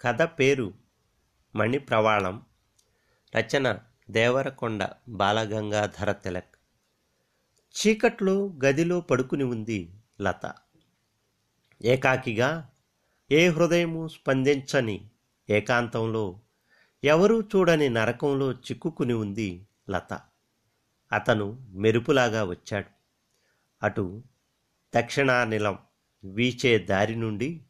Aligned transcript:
కథ 0.00 0.22
పేరు 0.22 0.74
మణిప్రవాళం 1.56 2.42
రచన 3.36 3.78
దేవరకొండ 4.10 4.88
బాలగంగాధర 5.08 6.12
తిలక్. 6.12 6.56
చీకట్లో 7.74 8.52
గదిలో 8.64 9.00
పడుకుని 9.00 9.44
ఉంది 9.44 9.90
లత. 10.20 10.54
ఏకాకిగా 11.84 12.70
ఏ 13.32 13.48
హృదయము 13.48 14.08
స్పందించని 14.08 15.10
ఏకాంతంలో 15.50 16.40
ఎవరూ 17.04 17.40
చూడని 17.42 17.88
నరకంలో 17.88 18.52
చిక్కుకుని 18.52 19.12
ఉంది 19.12 19.66
లత. 19.90 20.20
అతను 21.12 21.66
మెరుపులాగా 21.68 22.44
వచ్చాడు. 22.44 22.90
అటు 23.82 24.22
దక్షిణానిలం 24.96 25.78
వీచే 26.24 26.78
దారి 26.78 27.16
నుండి 27.16 27.62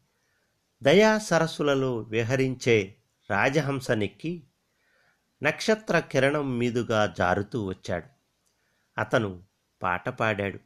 దయా 0.82 1.18
సరస్సులలో 1.18 1.98
విహరించే 1.98 2.94
రాజహంసనెక్కి 3.30 4.42
నక్షత్ర 5.42 5.98
కిరణం 5.98 6.58
మీదుగా 6.58 7.14
జారుతూ 7.18 7.64
వచ్చాడు. 7.64 8.06
అతను 9.00 9.42
పాట 9.82 10.08
పాడాడు. 10.08 10.58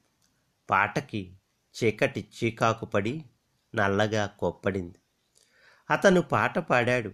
పాటకి 0.70 1.36
చీకటి 1.74 2.28
చీకాకు 2.36 2.86
పడి 2.86 3.24
నల్లగా 3.74 4.26
కొప్పడింది. 4.26 4.98
అతను 5.90 6.22
పాట 6.22 6.58
పాడాడు. 6.58 7.12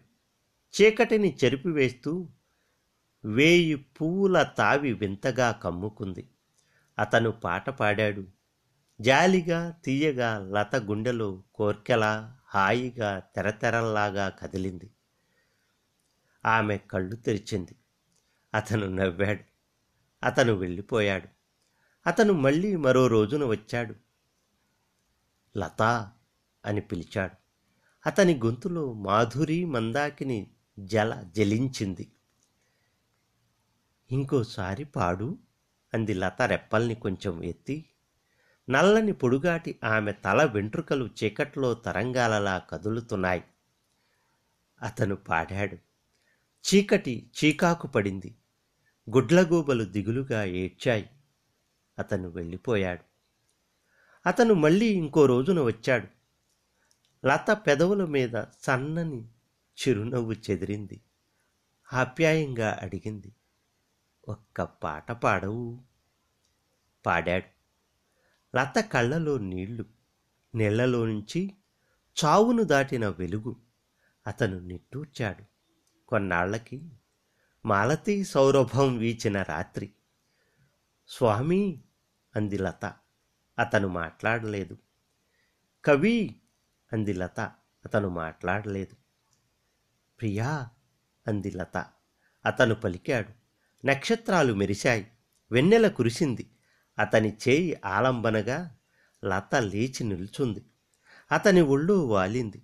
చీకటిని 0.74 1.36
చెరిపివేస్తూ 1.44 2.28
వేయి 3.24 3.74
పువ్వుల 3.74 4.42
తావి 4.42 4.92
వింతగా 4.92 5.52
కమ్ముకుంది. 5.52 6.28
అతను 6.98 7.30
పాట 7.30 7.70
పాడాడు. 7.70 8.24
జాలిగా 9.00 9.70
తీయగా 9.70 10.38
లత 10.38 10.77
గుండెలో 10.77 11.42
కోర్కెలా 11.55 12.38
హాయిగా 12.56 13.19
తెరతెరల్లాగా 13.19 14.28
కదిలింది. 14.28 14.91
ఆమె 16.47 16.78
కళ్ళు 16.78 17.16
తెరిచింది. 17.16 17.77
అతను 18.55 18.86
నవ్వాడు. 18.86 19.44
అతను 20.22 20.53
వెళ్ళిపోయాడు. 20.53 21.28
అతను 22.06 22.33
మళ్ళీ 22.33 22.77
మరో 22.77 23.06
రోజున 23.06 23.45
వచ్చాడు. 23.45 23.95
లతా 25.58 26.12
అని 26.67 26.80
పిలిచాడు. 26.80 27.36
అతని 28.06 28.41
గొంతులో 28.45 28.92
మాధురి 28.92 29.64
మందాకిని 29.64 30.50
జల 30.78 31.25
జలించింది. 31.36 32.12
ఇంకోసారి 34.11 34.84
పాడు 34.84 35.39
అంది 35.95 36.14
లత 36.14 36.42
రెప్పల్ని 36.42 36.95
కొంచెం 36.95 37.45
ఎత్తి. 37.45 37.91
నల్లని 38.70 39.12
పొడుగాటి 39.12 39.81
ఆమె 39.84 40.12
తల 40.12 40.45
వెంట్రుకలు 40.45 41.09
చీకట్లో 41.25 41.75
తరంగాలలా 41.75 42.59
కదులుతున్నాయి. 42.59 43.45
అతను 44.83 45.17
పాడాడు. 45.17 45.77
చీకటి 46.67 47.31
చీకాకు 47.45 47.86
పడింది. 47.86 48.36
గుడ్లగూబలు 49.11 49.84
దిగులుగా 49.84 50.45
ఏడ్చాయి. 50.45 51.11
అతను 51.98 52.28
వెళ్ళిపోయాడు. 52.28 53.05
అతను 54.28 54.55
మళ్ళీ 54.55 54.86
ఇంకో 54.86 55.27
రోజున 55.27 55.61
వచ్చాడు. 55.61 56.06
లత 57.27 57.62
పెదవుల 57.67 58.05
మీద 58.05 58.45
సన్నని 58.62 59.28
చిరునవ్వు 59.77 60.33
చెదిరింది. 60.33 61.01
ఆప్యాయంగా 61.92 62.78
అడిగింది. 62.83 63.33
ఒక్క 64.28 64.62
పాట 64.62 65.12
పాడవు 65.12 65.83
పాడాడు. 67.06 67.55
లత 68.56 68.78
కళ్ళలో 68.78 69.38
నీళ్ళు 69.38 69.84
నెళ్ళలో 70.54 71.06
నుంచి 71.06 71.54
చావును 72.24 72.62
దాటిన 72.62 73.08
వెలుగు 73.08 73.56
అతను 74.26 74.58
నిట్టూర్చాడు. 74.58 75.44
కొన్నాళ్ళకి 76.08 76.90
మాలతి 77.66 78.24
సౌరభం 78.24 78.96
వీచిన 78.96 79.42
రాత్రి. 79.42 79.92
స్వామి! 81.08 81.84
అంది 82.36 82.58
లత. 82.58 82.92
అతను 83.58 83.89
మాట్లాడలేదు. 83.89 84.77
కవి! 85.84 86.40
అంది 86.92 87.12
లత. 87.12 87.40
అతను 87.84 88.08
మాట్లాడలేదు. 88.08 88.95
ప్రియా! 90.20 90.68
అంది 91.27 91.50
లత. 91.50 91.86
అతను 92.46 92.74
పలికాడు. 92.74 93.28
నక్షత్రాలు 93.86 94.55
మెరిశాయి. 94.55 95.11
వెన్నెల 95.50 95.89
కురిసింది. 95.89 96.50
అతని 96.98 97.36
చేయి 97.48 97.80
ఆలంబనగా 97.84 98.77
లత 99.24 99.55
లేచి 99.55 100.05
నిల్చుంది. 100.05 100.67
అతని 101.33 101.61
ఒళ్ళు 101.61 101.92
వాలింది. 101.92 102.62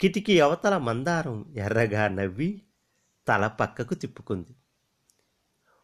కిటికీ 0.00 0.40
అవతల 0.40 0.78
మందారం 0.78 1.54
ఎర్రగా 1.56 2.08
నవ్వి 2.08 2.62
తల 3.28 3.46
పక్కకు 3.46 3.94
తిప్పుకుంది. 3.94 4.56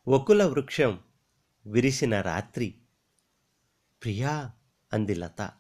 ఒకుల 0.09 0.45
వృక్షం 0.45 1.01
విరిసిన 1.67 2.21
రాత్రి. 2.21 2.75
ప్రియా 4.03 4.53
అంది 4.93 5.15
లత. 5.15 5.53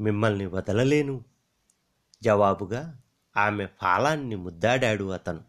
మిమ్మల్ని 0.00 0.46
వదలలేను. 0.46 1.24
జవాబుగా 2.22 3.00
ఆమె 3.36 3.66
ఫాలాన్ని 3.66 4.36
ముద్దాడాడు 4.36 5.04
అతను. 5.10 5.44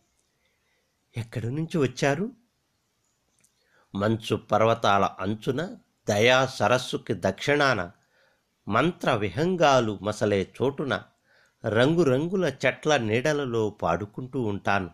ఎక్కడి 1.17 1.51
నుంచి 1.51 1.77
వచ్చారు? 1.77 2.31
మంచు 3.95 4.35
పర్వతాల 4.35 5.05
అంచున 5.19 5.77
దయా 6.09 6.45
సరస్సుకి 6.45 7.13
దక్షిణాన 7.13 7.91
మంత్ర 8.67 9.13
విహంగాలు 9.13 9.99
మసలే 10.01 10.53
చోటున 10.61 11.03
రంగురంగుల 11.65 12.53
చెట్ల 12.65 12.97
నీడలలో 12.97 13.69
పాడుకుంటూ 13.69 14.41
ఉంటాను. 14.41 14.89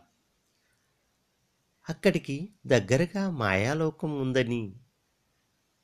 అక్కడికి 1.89 2.53
దగ్గరగా 2.65 3.29
మాయాలోకం 3.29 4.21
ఉందని 4.21 4.79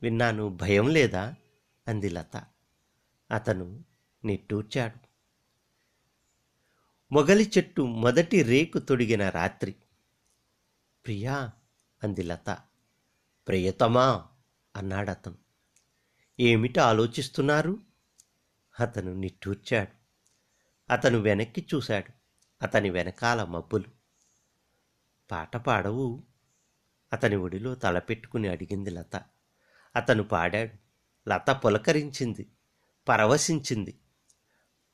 విన్నాను. 0.01 0.49
భయం 0.49 0.87
లేదా? 0.87 1.35
అంది 1.87 2.09
లత. 2.09 2.43
అతను 3.31 3.83
నిట్టూర్చాడు. 4.25 5.09
మొగలి 7.13 7.51
చెట్టు 7.57 7.81
మొదటి 7.81 8.43
రేకు 8.43 8.79
తొడిగిన 8.79 9.29
రాత్రి. 9.29 9.75
ప్రియా 11.05 11.51
అంది 12.03 12.23
లత. 12.23 12.57
ప్రియతమా? 13.49 14.27
అన్నాడతను. 14.75 15.35
ఏమిటి 16.39 16.79
ఆలోచిస్తున్నారు? 16.79 17.79
అతను 18.79 19.13
నిట్టూర్చాడు. 19.13 19.91
అతను 20.93 21.19
వెనక్కి 21.19 21.67
చూశాడు. 21.75 22.13
అతని 22.61 22.89
వెనకాల 22.89 23.43
మబ్బులు. 23.43 23.83
పాట 25.31 25.57
పాడవు. 25.57 26.23
అతని 27.13 27.35
ఒడిలో 27.35 27.75
తలపెట్టుకుని 27.75 28.47
అడిగింది 28.47 28.89
లత. 28.89 29.23
అతను 29.95 30.23
పాడాడు. 30.23 30.73
లత 31.29 31.61
పులకరించింది. 31.65 32.51
పరవశించింది. 33.09 33.99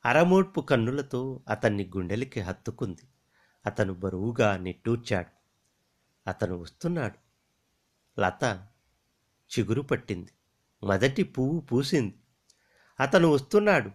అరమోడ్పు 0.05 0.61
కన్నులతో 0.61 1.43
అతన్ని 1.49 1.91
గుండెలకి 1.97 2.41
హత్తుకుంది. 2.41 3.01
అతను 3.65 3.93
బరువుగా 3.93 4.57
నిట్టూర్చాడు. 4.57 5.29
అతను 6.29 6.55
వస్తున్నాడు. 6.55 7.24
లత 8.19 8.67
చిగురు 9.45 9.81
పట్టింది. 9.81 10.31
మొదటి 10.85 11.23
పువ్వు 11.23 11.59
పూసింది. 11.59 12.15
అతను 12.99 13.27
వస్తున్నాడు. 13.27 13.91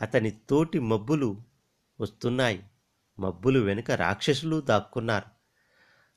అతని 0.00 0.30
తోటి 0.30 0.78
మబ్బులు 0.78 1.42
వస్తున్నాయి. 2.00 2.66
మబ్బులు 3.18 3.60
వెనుక 3.60 3.90
రాక్షసులు 3.90 4.60
దాక్కున్నారు. 4.60 5.40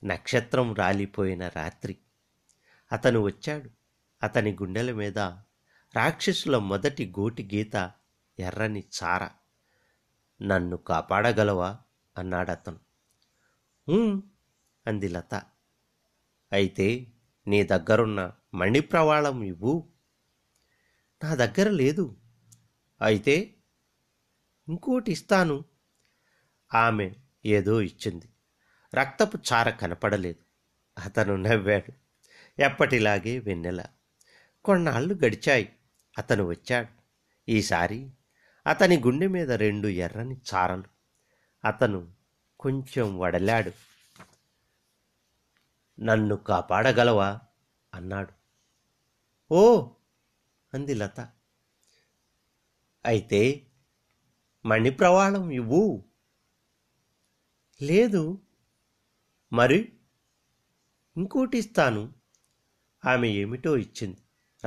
నక్షత్రం 0.06 0.74
రాలిపోయిన 0.74 1.48
రాత్రి. 1.48 1.98
అతను 2.92 3.20
వచ్చాడు. 3.20 3.70
అతని 4.22 4.52
గుండెల 4.52 4.92
మీద 4.92 5.18
రాక్షసుల 5.96 6.58
మొదటి 6.58 7.06
గోటి 7.06 7.50
గీత 7.54 7.92
ఎర్రని 8.38 8.84
చార. 9.02 9.28
నన్ను 10.42 10.76
కాపాడగలవా? 10.76 11.78
అన్నాడతను. 12.18 12.78
అంది 14.86 15.08
లత. 15.08 15.42
అయితే 16.52 17.06
నీ 17.46 17.62
దగ్గరున్న 17.62 18.32
మణిప్రవాళం 18.54 19.42
ఇవ్వు. 19.42 19.88
నా 21.24 21.34
దగ్గర 21.34 21.70
లేదు. 21.70 22.16
అయితే 23.02 23.54
ఇంకోటి 24.68 25.12
ఇస్తాను. 25.12 25.64
ఆమె 26.74 27.14
ఏదో 27.46 27.80
ఇచ్చింది. 27.80 28.28
రక్తపు 28.94 29.38
చార 29.52 29.70
కనపడలేదు. 29.70 30.44
అతను 31.00 31.36
నవ్వాడు. 31.36 31.92
ఎప్పటిలాగే 32.62 33.38
వెన్నెల. 33.38 33.84
కొన్నాళ్ళు 34.64 35.14
గడిచాయి. 35.14 35.72
అతను 36.18 36.44
వచ్చాడు. 36.44 36.88
ఈసారి 37.50 38.10
అతని 38.66 38.98
గుండె 38.98 39.26
మీద 39.26 39.52
రెండు 39.52 39.88
ఎర్రని 39.88 40.36
చారలు. 40.54 40.84
అతను 41.64 42.12
కొంచెం 42.60 43.18
వడలాడు. 43.18 43.72
నన్ను 46.00 46.36
కాపాడగలవా? 46.36 47.40
అన్నాడు. 47.94 48.32
ఓ! 49.50 49.90
అంది 50.74 50.94
లత. 50.94 51.28
అయితే 53.06 53.66
మణిప్రవాళం 54.66 55.50
ఇవ్వు. 55.50 56.04
లేదు. 57.82 58.38
మరి? 59.52 59.92
ఇంకోటి 61.16 61.58
ఇస్తాను 61.58 62.12
ఆమె 63.04 63.28
ఏమిటో 63.28 63.76
ఇచ్చింది. 63.76 64.16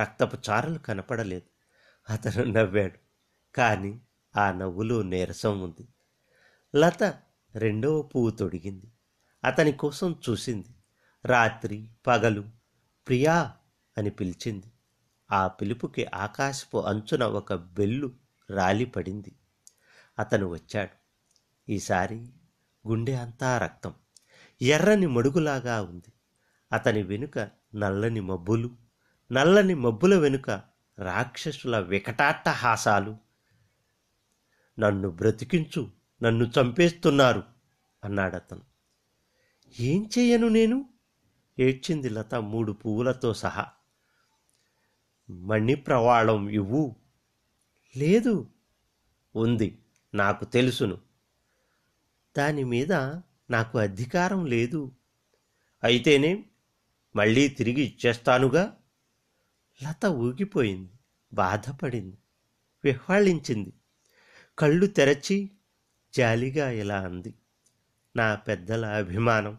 రక్తపు 0.00 0.50
చారలు 0.50 0.78
కనపడలేదు. 0.78 1.48
అతను 2.12 2.44
నవ్వాడు. 2.44 2.98
కానీ 3.54 4.00
ఆ 4.36 4.52
నవ్వులో 4.52 5.02
నీరసం 5.02 5.60
ఉంది. 5.60 5.88
లత 6.76 7.22
రెండవ 7.54 8.02
పువ్వు 8.02 8.30
తొడిగింది. 8.30 8.92
అతని 9.44 9.72
కోసం 9.72 10.20
చూసింది. 10.30 10.68
రాత్రి 11.28 11.88
పగలు 12.06 12.44
ప్రియా 13.08 13.56
అని 13.98 14.10
పిలిచింది. 14.10 14.66
ఆ 15.32 15.48
పిలుపుకి 15.48 16.06
ఆకాశపు 16.14 16.78
అంచున 16.78 17.24
ఒక 17.24 17.54
బెల్లు 17.54 18.12
రాలిపడింది 18.50 19.36
అతను 20.18 20.46
వచ్చాడు. 20.46 20.90
ఈసారి 21.72 22.28
గుండె 22.88 23.12
అంతా 23.12 23.58
రక్తం. 23.58 23.94
ఎర్రని 24.62 25.06
మడుగులాగా 25.06 25.82
ఉంది. 25.82 26.12
అతని 26.72 27.02
వెనుక 27.02 27.38
నల్లని 27.74 28.20
మబ్బులు 28.20 28.70
నల్లని 29.32 29.74
మబ్బుల 29.74 30.18
వెనుక 30.18 30.50
రాక్షసుల 30.98 31.78
వికటాట్టహాసాలు. 31.78 33.16
నన్ను 34.78 35.10
బ్రతికించు 35.10 35.90
నన్ను 36.22 36.44
చంపేస్తున్నారు 36.44 37.42
అన్నాడతను. 38.04 38.62
ఏం 39.80 40.10
చేయను 40.18 40.48
నేను? 40.48 40.88
ఏడ్చింది 41.60 42.08
లత 42.08 42.34
మూడు 42.34 42.72
పువ్వులతో 42.72 43.34
సహా. 43.34 43.66
మణి 45.30 45.74
ప్రవాళం 45.74 46.48
ఇవ్వు. 46.48 46.96
లేదు 47.96 48.50
ఉంది 49.36 49.78
నాకు 50.14 50.44
తెలుసును. 50.44 50.98
దాని 52.38 52.64
మీద 52.64 52.92
నాకు 53.50 53.78
అధికారం 53.78 54.46
లేదు. 54.46 54.92
అయితేనే 55.84 56.44
మళ్ళీ 57.16 57.48
తిరిగి 57.48 57.80
ఇచ్చేస్తానుగా? 57.80 58.76
లత 59.88 60.06
ఊగిపోయింది 60.06 60.90
బాధపడింది 61.32 62.18
విహ్వాళించింది. 62.84 63.72
కళ్ళు 64.58 64.86
తెరచి 64.86 65.50
జాలిగా 66.14 66.70
ఇలా 66.70 67.00
అంది. 67.00 67.34
నా 68.16 68.34
పెద్దల 68.34 68.86
అభిమానం. 68.86 69.58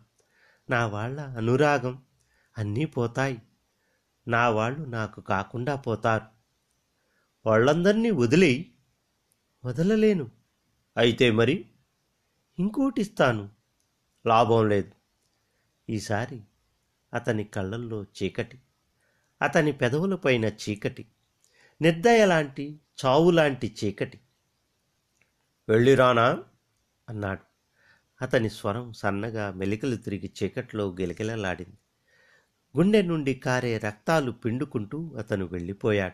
నా 0.70 0.88
వాళ్ళ 0.88 1.22
అనురాగం 1.22 2.04
అన్నీ 2.58 2.86
పోతాయి. 2.86 3.42
నా 4.28 4.50
వాళ్ళు 4.50 4.84
నాకు 4.86 5.22
కాకుండా 5.22 5.76
పోతారు. 5.76 6.26
వాళ్ళందరినీ 7.46 8.12
వదిలి 8.12 8.76
వదలలేను. 9.66 10.32
అయితే 10.98 11.32
మరి 11.32 11.66
ఇంకోటిస్తాను. 12.60 13.50
లాభం 14.28 14.70
లేదు. 14.70 14.92
ఈసారి 15.90 16.42
అతని 17.14 17.44
కళ్ళల్లో 17.44 18.04
చీకటి 18.04 18.60
అతని 19.42 19.72
పెదవులపైన 19.72 20.46
చీకటి 20.46 21.06
నిర్దయ 21.82 22.26
లాంటి 22.26 22.80
చావులాంటి 23.06 23.76
చీకటి. 23.84 24.20
వెళ్ళిరానా? 25.70 26.44
అన్నాడు. 27.10 27.49
అతని 28.22 28.50
స్వరం 28.50 28.94
సన్నగా 28.94 29.52
మెలికలు 29.52 29.96
తిరిగి 29.96 30.32
చీకట్లో 30.44 30.96
గిలగిలలాడింది. 31.00 31.78
గుండె 32.78 33.02
నుండి 33.02 33.34
కారే 33.34 33.78
రక్తాలు 33.78 34.32
పిండుకుంటూ 34.32 35.16
అతను 35.18 35.46
వెళ్ళిపోయాడు. 35.46 36.14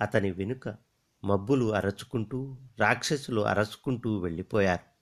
అతని 0.00 0.30
వెనుక 0.30 0.76
మబ్బులు 1.24 1.74
అరచుకుంటూ 1.74 2.56
రాక్షసులు 2.80 3.40
అరచుకుంటూ 3.40 4.18
వెళ్ళిపోయారు. 4.18 4.92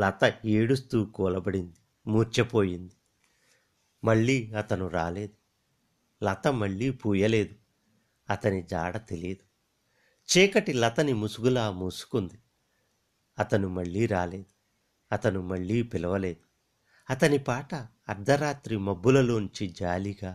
లత 0.00 0.34
ఏడుస్తూ 0.44 1.04
కూలబడింది 1.04 1.76
మూర్చపోయింది 2.06 2.94
మళ్ళీ 4.04 4.52
అతను 4.52 4.88
రాలేదు. 4.88 5.34
లత 6.24 6.48
మళ్ళీ 6.48 6.90
పూయలేదు. 6.90 7.54
అతని 8.30 8.62
జాడ 8.62 8.96
తెలియదు. 8.96 9.48
చీకటి 10.28 10.72
లతని 10.72 11.12
ముసుగులా 11.12 11.70
మూసుకుంది. 11.70 12.38
అతను 13.38 13.68
మళ్ళీ 13.68 14.06
రాలేదు. 14.06 14.57
అతను 15.10 15.40
మళ్ళీ 15.42 15.82
పిలవలేదు. 15.82 16.42
అతని 17.08 17.38
పాట 17.38 17.70
అర్ధరాత్రి 18.08 18.76
మబ్బులలోంచి 18.78 19.66
జాలిగా 19.80 20.32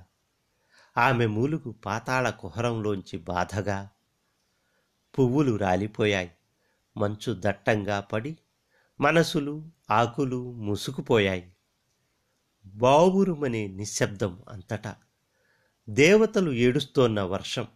ఆమె 0.95 1.25
మూలుగు 1.27 1.71
పాతాళ 1.85 2.29
కుహరంలోంచి 2.29 3.17
బాధగా 3.25 3.77
పువ్వులు 5.13 5.55
రాలిపోయాయి 5.55 6.31
మంచు 6.95 7.31
దట్టంగా 7.39 7.99
పడి 8.01 8.31
మనసులు 8.99 9.53
ఆకులు 9.89 10.39
ముసుకుపోయాయి 10.59 11.45
బావురుమనే 12.65 13.67
నిశ్శబ్దం 13.67 14.33
అంతటా 14.49 14.93
దేవతలు 15.87 16.51
ఏడుస్తోన్న 16.51 17.21
వర్షం 17.21 17.67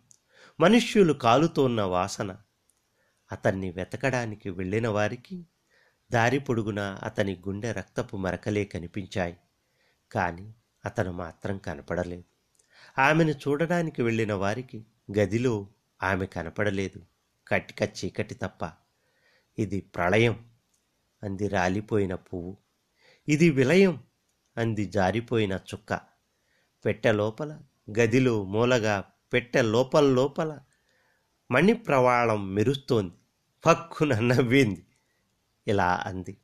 మనుష్యులు 0.59 1.13
కాలుతోన్న 1.13 1.81
వాసన 1.81 2.31
అతన్ని 3.31 3.69
వెతకడానికి 3.71 4.49
వెళ్ళిన 4.49 4.87
వారికి 4.87 5.37
దారి 6.11 6.39
పొడుగున 6.39 6.79
అతని 6.79 7.35
గుండె 7.35 7.71
రక్తపు 7.71 8.17
మరకలే 8.17 8.65
కనిపించాయి. 8.65 9.37
కానీ 10.11 10.53
అతను 10.85 11.11
మాత్రం 11.11 11.57
కనపడలేదు. 11.57 12.23
ఆమెను 13.01 13.31
చూడడానికి 13.31 14.01
వెళ్ళిన 14.01 14.33
వారికి 14.33 14.85
గదిలో 15.19 15.67
ఆమె 16.03 16.25
కనపడలేదు. 16.25 17.05
కటిక 17.47 17.81
చీకటి 17.81 18.35
తప్ప. 18.35 18.71
ఇది 19.59 19.81
ప్రళయం 19.81 20.45
అంది 21.23 21.47
రాలిపోయిన 21.47 22.15
పువ్వు. 22.15 22.57
ఇది 23.27 23.49
విలయం 23.49 24.03
అంది 24.57 24.85
జారిపోయిన 24.85 25.53
చుక్క. 25.53 25.99
పెట్టె 26.85 27.11
లోపల 27.11 27.61
గదిలో 27.99 28.43
మూలగా 28.43 29.03
పెట్టె 29.33 29.61
లోపల 29.61 30.03
లోపల 30.05 30.59
మణి 31.51 31.73
ప్రవాళం 31.73 32.53
మెరుస్తోంది. 32.53 33.13
పక్కున 33.65 34.19
నవ్వింది. 34.19 34.86
ఇలా 35.67 36.03
అంది. 36.05 36.37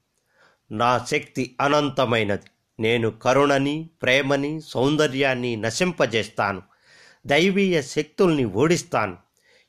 నా 0.72 1.06
శక్తి 1.06 1.58
అనంతమైనది. 1.62 2.46
నేను 2.80 3.10
కరుణని 3.10 3.90
ప్రేమని 4.02 4.62
సౌందర్యాన్ని 4.62 5.56
నశింపజేస్తాను. 5.56 6.62
దైవీయ 7.28 7.82
శక్తుల్ని 7.82 8.46
ఓడిస్తాను. 8.46 9.18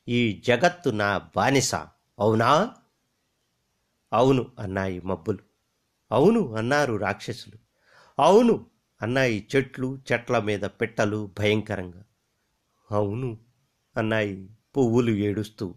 ఈ 0.07 0.43
జగత్తు 0.47 0.89
నా 0.89 1.29
బానిస. 1.35 1.75
అవునా? 2.19 2.75
అవును 4.13 4.51
అన్నాయి 4.59 5.01
మబ్బులు. 5.01 5.39
అవును 6.11 6.55
అన్నారు 6.55 6.95
రాక్షసులు. 6.95 7.57
అవును 8.21 8.65
అన్నాయి 9.01 9.47
చెట్లు 9.55 10.01
చెట్ల 10.11 10.39
మీద 10.39 10.61
పెట్టలు 10.61 11.31
భయంకరంగా. 11.39 12.03
అవును 12.91 13.37
అన్నాయి 13.97 14.49
పువ్వులు 14.77 15.11
ఏడుస్తూ. 15.11 15.75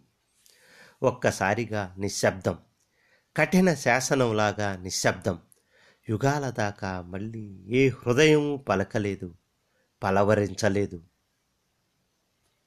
ఒక్కసారిగా 1.02 1.94
నిశ్శబ్దం. 1.98 2.58
కఠిన 3.36 3.74
శాసనంలాగా 3.74 4.76
నిశ్శబ్దం. 4.76 5.38
యుగాల 6.08 6.50
దాకా 6.50 7.02
మళ్ళీ 7.02 7.64
ఏ 7.68 7.88
హృదయం 7.88 8.64
పలకలేదు 8.68 9.34
పలవరించలేదు. 10.02 11.02